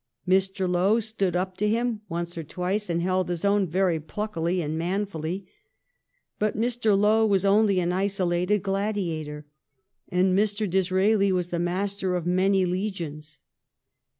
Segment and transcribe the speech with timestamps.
[0.27, 0.67] Mr.
[0.67, 4.75] Lowe stood up to him once or twice, and held his own very pluckily and
[4.75, 5.45] manfully.
[6.39, 6.97] But Mr.
[6.99, 9.45] Lowe was only an isolated gladiator,
[10.09, 10.67] and Mr.
[10.67, 13.37] Disraeli was the master of many legions.